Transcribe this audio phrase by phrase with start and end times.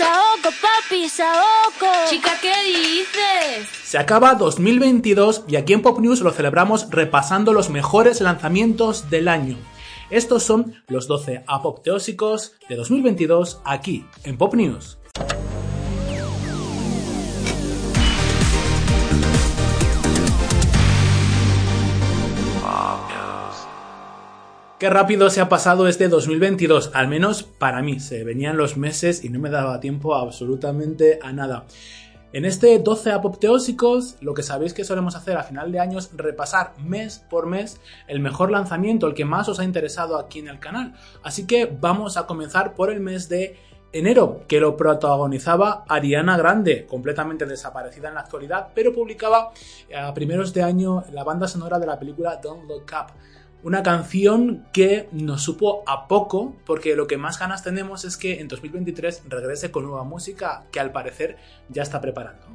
[0.00, 2.08] Saoko, papi, Saoko.
[2.08, 3.68] Chica, ¿qué dices?
[3.84, 9.28] Se acaba 2022 y aquí en Pop News lo celebramos repasando los mejores lanzamientos del
[9.28, 9.58] año.
[10.08, 14.99] Estos son los 12 apoteósicos de 2022 aquí en Pop News.
[24.80, 28.00] Qué rápido se ha pasado este 2022, al menos para mí.
[28.00, 31.66] Se venían los meses y no me daba tiempo absolutamente a nada.
[32.32, 36.10] En este 12 apopteósicos, lo que sabéis que solemos hacer a final de año es
[36.16, 40.48] repasar mes por mes el mejor lanzamiento, el que más os ha interesado aquí en
[40.48, 40.94] el canal.
[41.22, 43.58] Así que vamos a comenzar por el mes de
[43.92, 49.52] enero, que lo protagonizaba Ariana Grande, completamente desaparecida en la actualidad, pero publicaba
[49.94, 53.12] a primeros de año la banda sonora de la película Don't Look Up.
[53.62, 58.40] Una canción que nos supo a poco, porque lo que más ganas tenemos es que
[58.40, 61.36] en 2023 regrese con nueva música que al parecer
[61.68, 62.46] ya está preparando.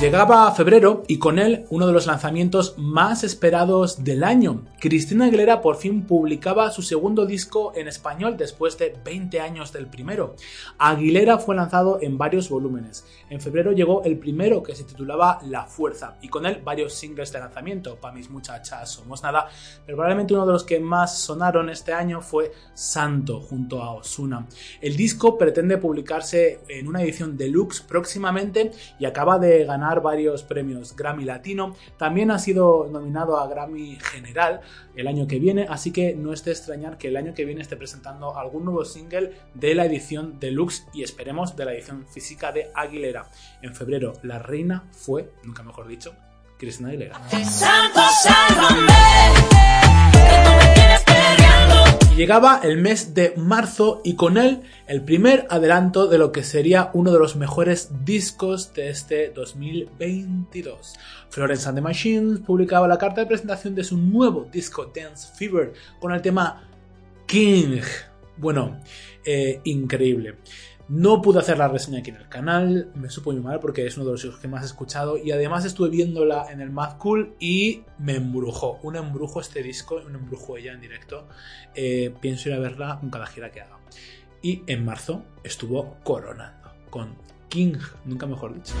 [0.00, 4.64] Llegaba febrero y con él uno de los lanzamientos más esperados del año.
[4.80, 9.86] Cristina Aguilera por fin publicaba su segundo disco en español después de 20 años del
[9.86, 10.34] primero.
[10.78, 13.06] Aguilera fue lanzado en varios volúmenes.
[13.30, 17.32] En febrero llegó el primero que se titulaba La Fuerza y con él varios singles
[17.32, 17.96] de lanzamiento.
[17.96, 19.46] Pa' mis muchachas, somos nada.
[19.86, 24.48] Pero probablemente uno de los que más sonaron este año fue Santo junto a Osuna.
[24.80, 30.96] El disco pretende publicarse en una edición deluxe próximamente y acaba de ganar varios premios
[30.96, 31.76] Grammy Latino.
[31.96, 34.60] También ha sido nominado a Grammy General
[34.94, 37.62] el año que viene, así que no es de extrañar que el año que viene
[37.62, 42.52] esté presentando algún nuevo single de la edición deluxe y esperemos de la edición física
[42.52, 43.30] de Aguilera.
[43.62, 46.14] En febrero, la reina fue, nunca mejor dicho,
[46.58, 47.20] Cristina Aguilera.
[52.24, 56.90] Llegaba el mes de marzo y con él el primer adelanto de lo que sería
[56.94, 60.94] uno de los mejores discos de este 2022.
[61.28, 65.74] Florence and the Machine publicaba la carta de presentación de su nuevo disco Dance Fever
[66.00, 66.66] con el tema
[67.26, 67.82] King.
[68.38, 68.80] Bueno,
[69.22, 70.36] eh, increíble.
[70.88, 73.96] No pude hacer la reseña aquí en el canal, me supo muy mal porque es
[73.96, 77.34] uno de los que más he escuchado y además estuve viéndola en el Mad Cool
[77.40, 81.26] y me embrujó, un embrujo este disco, un embrujo ella en directo.
[81.74, 83.78] Eh, pienso ir a verla con cada gira que haga.
[84.42, 87.16] Y en marzo estuvo coronando con
[87.48, 88.74] King, nunca mejor dicho.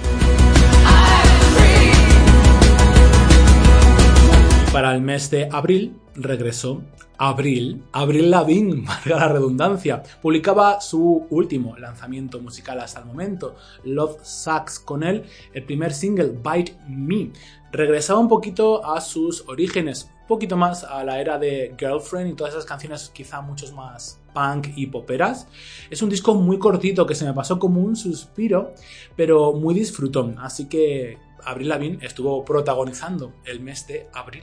[4.74, 6.82] Para el mes de abril regresó
[7.16, 14.18] Abril, Abril Lavigne, marca la redundancia, publicaba su último lanzamiento musical hasta el momento, Love
[14.24, 17.30] Sucks, con él el primer single, Bite Me.
[17.70, 22.34] Regresaba un poquito a sus orígenes, un poquito más a la era de Girlfriend y
[22.34, 25.46] todas esas canciones quizá muchos más punk y poperas.
[25.88, 28.74] Es un disco muy cortito que se me pasó como un suspiro,
[29.14, 34.42] pero muy disfrutón, así que Abril Lavigne estuvo protagonizando el mes de abril.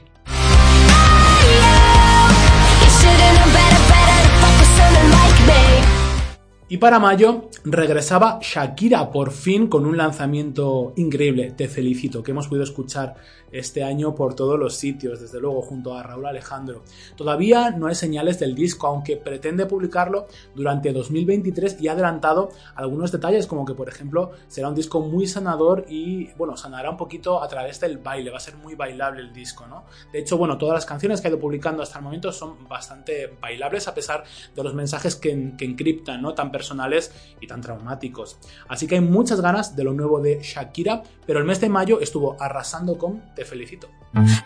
[6.72, 12.48] Y para mayo regresaba Shakira por fin con un lanzamiento increíble, Te felicito, que hemos
[12.48, 13.14] podido escuchar
[13.52, 16.82] este año por todos los sitios, desde luego junto a Raúl Alejandro.
[17.16, 23.12] Todavía no hay señales del disco, aunque pretende publicarlo durante 2023 y ha adelantado algunos
[23.12, 27.42] detalles, como que por ejemplo será un disco muy sanador y bueno, sanará un poquito
[27.42, 29.84] a través del baile, va a ser muy bailable el disco, ¿no?
[30.12, 33.36] De hecho, bueno, todas las canciones que ha ido publicando hasta el momento son bastante
[33.40, 36.34] bailables a pesar de los mensajes que, encriptan, ¿no?
[36.34, 38.38] Tan personales y tan traumáticos.
[38.68, 42.00] Así que hay muchas ganas de lo nuevo de Shakira, pero el mes de mayo
[42.00, 43.88] estuvo arrasando con Te felicito.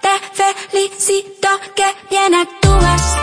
[0.00, 3.16] Te felicito que bien actúas.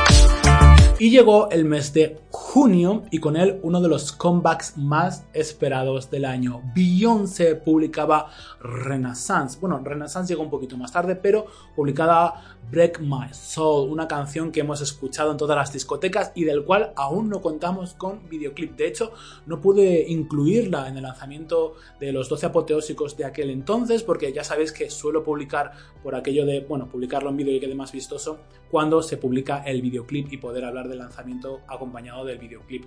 [1.00, 2.22] Y llegó el mes de
[2.54, 6.62] junio y con él uno de los comebacks más esperados del año.
[6.76, 8.30] Beyoncé publicaba
[8.62, 9.58] Renaissance.
[9.60, 14.60] Bueno, Renaissance llegó un poquito más tarde, pero publicada Break My Soul, una canción que
[14.60, 18.76] hemos escuchado en todas las discotecas y del cual aún no contamos con videoclip.
[18.76, 19.14] De hecho,
[19.48, 24.44] no pude incluirla en el lanzamiento de los 12 apoteósicos de aquel entonces, porque ya
[24.44, 25.72] sabéis que suelo publicar
[26.04, 28.40] por aquello de, bueno, publicarlo en vídeo y quede más vistoso
[28.72, 32.86] cuando se publica el videoclip y poder hablar del lanzamiento acompañado del videoclip.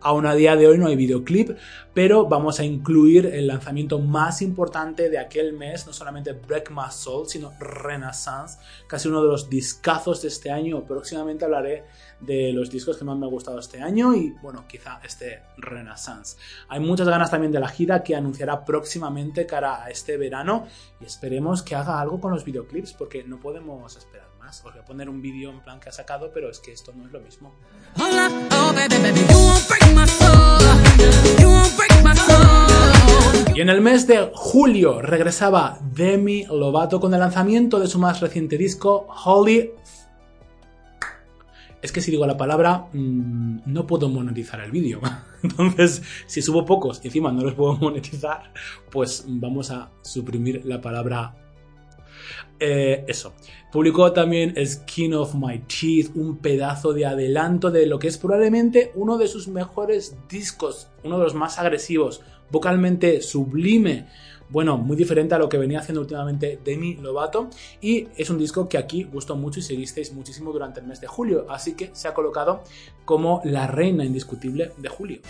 [0.00, 1.56] Aún a día de hoy no hay videoclip,
[1.92, 6.90] pero vamos a incluir el lanzamiento más importante de aquel mes, no solamente Break My
[6.92, 10.84] Soul, sino Renaissance, casi uno de los discazos de este año.
[10.84, 11.84] Próximamente hablaré
[12.20, 16.36] de los discos que más me han gustado este año y, bueno, quizá este Renaissance.
[16.68, 20.68] Hay muchas ganas también de la gira que anunciará próximamente cara a este verano
[21.00, 24.64] y esperemos que haga algo con los videoclips porque no podemos esperar más.
[24.64, 26.92] Os voy a poner un vídeo en plan que ha sacado, pero es que esto
[26.96, 27.54] no es lo mismo.
[33.54, 38.20] Y en el mes de julio regresaba Demi Lovato con el lanzamiento de su más
[38.20, 39.72] reciente disco, Holy.
[41.82, 45.00] Es que si digo la palabra, mm, no puedo monetizar el vídeo.
[45.42, 48.52] Entonces, si subo pocos y encima no los puedo monetizar,
[48.90, 51.36] pues vamos a suprimir la palabra
[52.60, 53.34] eh, eso.
[53.72, 58.92] Publicó también Skin of My Teeth, un pedazo de adelanto de lo que es probablemente
[58.94, 64.06] uno de sus mejores discos, uno de los más agresivos, vocalmente sublime.
[64.50, 67.50] Bueno, muy diferente a lo que venía haciendo últimamente Demi Lovato.
[67.82, 71.06] Y es un disco que aquí gustó mucho y seguisteis muchísimo durante el mes de
[71.06, 71.44] julio.
[71.50, 72.62] Así que se ha colocado
[73.04, 75.20] como la reina indiscutible de julio.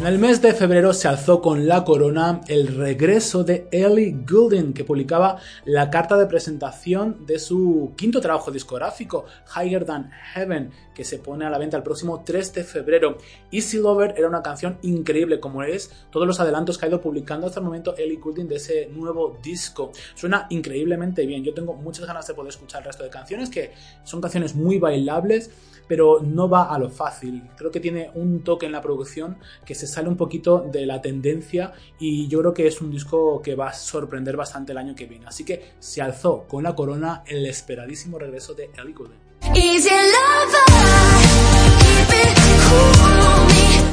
[0.00, 4.72] En el mes de febrero se alzó con la corona el regreso de Ellie Goulding,
[4.72, 5.36] que publicaba
[5.66, 11.44] la carta de presentación de su quinto trabajo discográfico, Higher Than Heaven, que se pone
[11.44, 13.18] a la venta el próximo 3 de febrero.
[13.52, 17.46] Easy Lover era una canción increíble, como es todos los adelantos que ha ido publicando
[17.46, 19.92] hasta el momento Ellie Goulding de ese nuevo disco.
[20.14, 21.44] Suena increíblemente bien.
[21.44, 23.74] Yo tengo muchas ganas de poder escuchar el resto de canciones, que
[24.04, 25.50] son canciones muy bailables
[25.90, 27.42] pero no va a lo fácil.
[27.56, 31.02] Creo que tiene un toque en la producción que se sale un poquito de la
[31.02, 34.94] tendencia y yo creo que es un disco que va a sorprender bastante el año
[34.94, 35.26] que viene.
[35.26, 38.94] Así que se alzó con la corona el esperadísimo regreso de Ellie.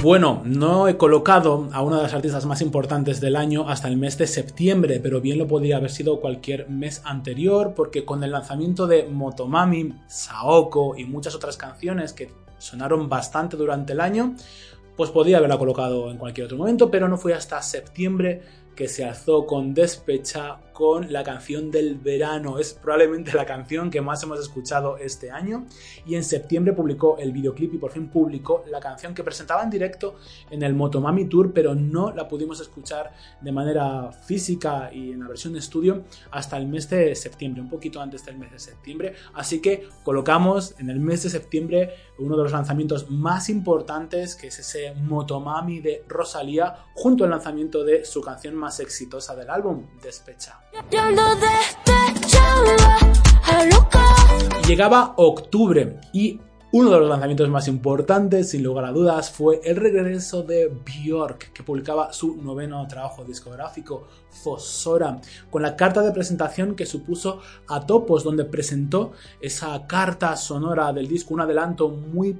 [0.03, 3.97] Bueno, no he colocado a una de las artistas más importantes del año hasta el
[3.97, 8.31] mes de septiembre, pero bien lo podría haber sido cualquier mes anterior, porque con el
[8.31, 14.35] lanzamiento de Motomami, Saoko y muchas otras canciones que sonaron bastante durante el año,
[14.97, 18.41] pues podría haberla colocado en cualquier otro momento, pero no fue hasta septiembre
[18.75, 22.59] que se alzó con Despecha con la canción del verano.
[22.59, 25.65] Es probablemente la canción que más hemos escuchado este año.
[26.05, 29.71] Y en septiembre publicó el videoclip y por fin publicó la canción que presentaba en
[29.71, 30.17] directo
[30.51, 35.27] en el Motomami Tour, pero no la pudimos escuchar de manera física y en la
[35.27, 39.15] versión de estudio hasta el mes de septiembre, un poquito antes del mes de septiembre.
[39.33, 44.49] Así que colocamos en el mes de septiembre uno de los lanzamientos más importantes, que
[44.49, 49.87] es ese Motomami de Rosalía, junto al lanzamiento de su canción más exitosa del álbum,
[50.03, 50.66] Despecha.
[54.67, 56.39] Llegaba octubre y
[56.73, 61.53] uno de los lanzamientos más importantes, sin lugar a dudas, fue el regreso de Björk,
[61.53, 67.39] que publicaba su noveno trabajo discográfico, Fossora, con la carta de presentación que supuso
[67.69, 72.37] a Topos, donde presentó esa carta sonora del disco, un adelanto muy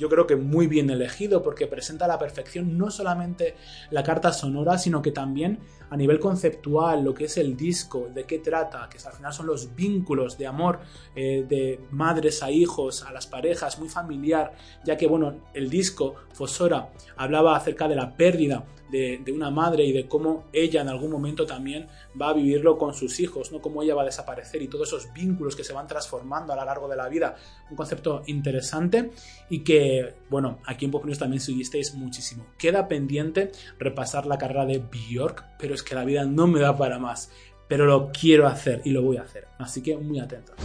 [0.00, 3.54] yo creo que muy bien elegido porque presenta a la perfección no solamente
[3.90, 5.60] la carta sonora, sino que también
[5.90, 9.46] a nivel conceptual, lo que es el disco, de qué trata, que al final son
[9.46, 10.80] los vínculos de amor
[11.14, 14.54] eh, de madres a hijos, a las parejas, muy familiar,
[14.84, 19.92] ya que bueno, el disco Fosora hablaba acerca de la pérdida de, una madre y
[19.92, 21.86] de cómo ella en algún momento también
[22.20, 23.60] va a vivirlo con sus hijos, ¿no?
[23.60, 26.64] Cómo ella va a desaparecer y todos esos vínculos que se van transformando a lo
[26.64, 27.36] largo de la vida.
[27.70, 29.10] Un concepto interesante
[29.48, 32.46] y que, bueno, aquí en Pop también seguisteis muchísimo.
[32.58, 36.76] Queda pendiente repasar la carrera de Bjork, pero es que la vida no me da
[36.76, 37.30] para más.
[37.68, 39.46] Pero lo quiero hacer y lo voy a hacer.
[39.58, 40.56] Así que muy atentos.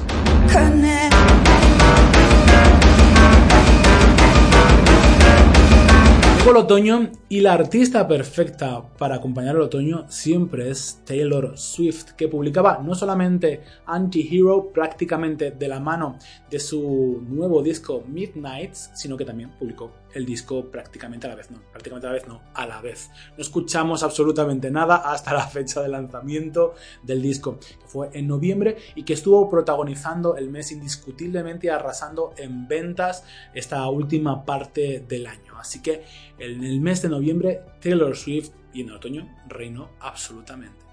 [6.45, 12.11] Llegó el otoño y la artista perfecta para acompañar el otoño siempre es Taylor Swift,
[12.11, 16.19] que publicaba no solamente Anti-Hero prácticamente de la mano
[16.51, 21.51] de su nuevo disco Midnights, sino que también publicó el disco prácticamente a la vez,
[21.51, 23.11] no, prácticamente a la vez no, a la vez.
[23.37, 28.77] No escuchamos absolutamente nada hasta la fecha de lanzamiento del disco, que fue en noviembre
[28.95, 35.27] y que estuvo protagonizando el mes indiscutiblemente y arrasando en ventas esta última parte del
[35.27, 35.57] año.
[35.59, 36.05] Así que
[36.39, 40.85] en el mes de noviembre Taylor Swift y en otoño reinó absolutamente.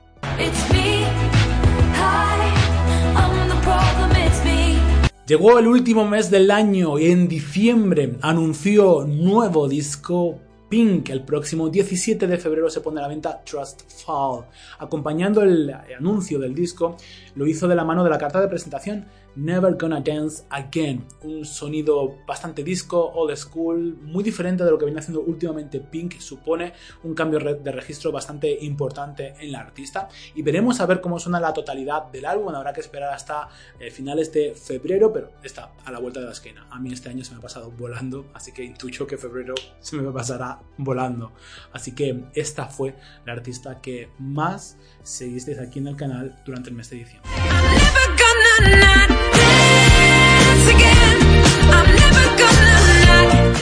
[5.33, 11.09] Llegó el último mes del año y en diciembre anunció nuevo disco Pink.
[11.09, 14.45] El próximo 17 de febrero se pone a la venta Trust Fall.
[14.79, 16.99] Acompañando el anuncio del disco,
[17.35, 21.07] lo hizo de la mano de la carta de presentación Never Gonna Dance Again.
[21.23, 26.19] Un sonido bastante disco, old school, muy diferente de lo que viene haciendo últimamente Pink.
[26.21, 30.09] Supone un cambio de registro bastante importante en la artista.
[30.35, 32.55] Y veremos a ver cómo suena la totalidad del álbum.
[32.55, 33.49] Habrá que esperar hasta
[33.81, 36.67] eh, finales de febrero, pero está a la vuelta de la esquina.
[36.71, 39.97] A mí este año se me ha pasado volando, así que intuyo que febrero se
[39.97, 41.33] me pasará volando.
[41.73, 46.77] Así que esta fue la artista que más seguisteis aquí en el canal durante el
[46.77, 47.22] mes de diciembre.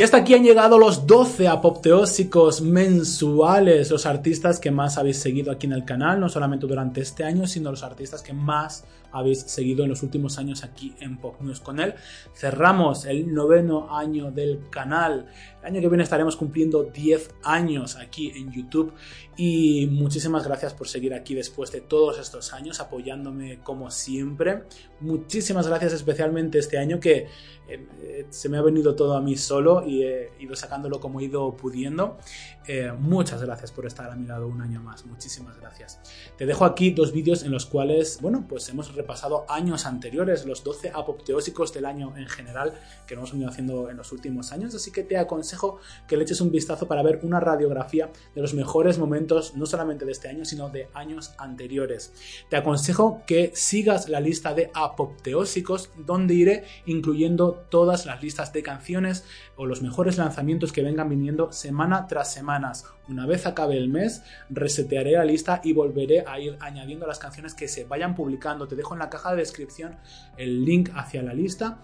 [0.01, 5.53] Y hasta aquí han llegado los 12 apopteósicos mensuales, los artistas que más habéis seguido
[5.53, 9.41] aquí en el canal, no solamente durante este año, sino los artistas que más habéis
[9.43, 11.61] seguido en los últimos años aquí en Pop News.
[11.61, 11.95] Con él
[12.35, 15.27] cerramos el noveno año del canal.
[15.61, 18.93] El año que viene estaremos cumpliendo 10 años aquí en YouTube
[19.37, 24.65] y muchísimas gracias por seguir aquí después de todos estos años apoyándome como siempre.
[25.01, 27.29] Muchísimas gracias especialmente este año que
[27.69, 31.25] eh, se me ha venido todo a mí solo y he ido sacándolo como he
[31.25, 32.19] ido pudiendo.
[32.67, 35.07] Eh, muchas gracias por estar a mi lado un año más.
[35.07, 36.01] Muchísimas gracias.
[36.37, 40.63] Te dejo aquí dos vídeos en los cuales, bueno, pues hemos repasado años anteriores, los
[40.63, 42.75] 12 apopteósicos del año en general
[43.07, 44.75] que hemos venido haciendo en los últimos años.
[44.75, 48.55] Así que te aconsejo que le eches un vistazo para ver una radiografía de los
[48.55, 52.13] mejores momentos, no solamente de este año, sino de años anteriores.
[52.49, 58.63] Te aconsejo que sigas la lista de apopteósicos, donde iré incluyendo todas las listas de
[58.63, 59.25] canciones
[59.57, 62.73] o los mejores lanzamientos que vengan viniendo semana tras semana.
[63.09, 67.55] Una vez acabe el mes, resetearé la lista y volveré a ir añadiendo las canciones
[67.55, 68.69] que se vayan publicando.
[68.69, 69.97] Te dejo en la caja de descripción
[70.37, 71.79] el link hacia la lista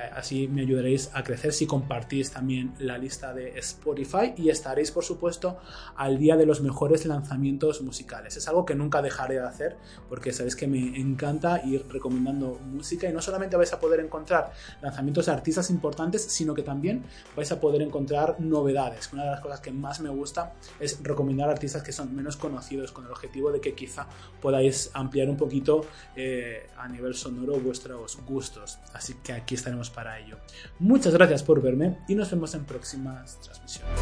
[0.00, 5.04] Así me ayudaréis a crecer si compartís también la lista de Spotify y estaréis, por
[5.04, 5.58] supuesto,
[5.96, 8.36] al día de los mejores lanzamientos musicales.
[8.36, 9.76] Es algo que nunca dejaré de hacer
[10.08, 14.52] porque sabéis que me encanta ir recomendando música y no solamente vais a poder encontrar
[14.82, 17.04] lanzamientos de artistas importantes, sino que también
[17.36, 19.12] vais a poder encontrar novedades.
[19.12, 22.92] Una de las cosas que más me gusta es recomendar artistas que son menos conocidos
[22.92, 24.06] con el objetivo de que quizá
[24.40, 25.86] podáis ampliar un poquito
[26.16, 28.78] eh, a nivel sonoro vuestros gustos.
[28.92, 30.38] Así que aquí estaremos para ello.
[30.78, 34.00] Muchas gracias por verme y nos vemos en próximas transmisiones.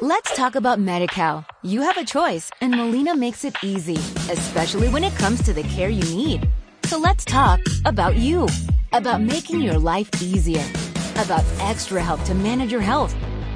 [0.00, 1.44] Let's talk about MediCal.
[1.62, 3.96] You have a choice and Molina makes it easy,
[4.30, 6.48] especially when it comes to the care you need.
[6.86, 8.48] So let's talk about you,
[8.92, 10.64] about making your life easier,
[11.16, 13.14] about extra help to manage your health